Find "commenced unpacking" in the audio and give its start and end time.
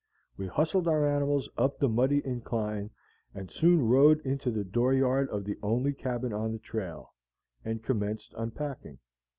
7.83-8.97